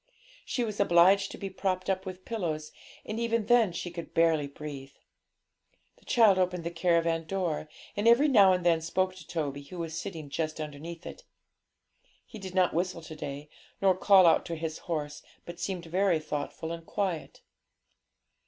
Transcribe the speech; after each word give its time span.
She 0.45 0.63
was 0.63 0.79
obliged 0.79 1.29
to 1.29 1.37
be 1.37 1.51
propped 1.51 1.87
up 1.87 2.07
with 2.07 2.25
pillows, 2.25 2.71
and 3.05 3.19
even 3.19 3.45
then 3.45 3.71
she 3.71 3.91
could 3.91 4.09
hardly 4.15 4.47
breathe. 4.47 4.93
The 5.97 6.05
child 6.05 6.39
opened 6.39 6.63
the 6.63 6.71
caravan 6.71 7.25
door, 7.25 7.69
and 7.95 8.07
every 8.07 8.27
now 8.27 8.51
and 8.51 8.65
then 8.65 8.81
spoke 8.81 9.13
to 9.17 9.27
Toby, 9.27 9.61
who 9.65 9.77
was 9.77 9.95
sitting 9.95 10.31
just 10.31 10.59
underneath 10.59 11.05
it. 11.05 11.23
He 12.25 12.39
did 12.39 12.55
not 12.55 12.73
whistle 12.73 13.03
to 13.03 13.15
day, 13.15 13.47
nor 13.79 13.95
call 13.95 14.25
out 14.25 14.43
to 14.47 14.55
his 14.55 14.79
horse, 14.89 15.21
but 15.45 15.59
seemed 15.59 15.85
very 15.85 16.17
thoughtful 16.17 16.71
and 16.71 16.83
quiet. 16.83 17.41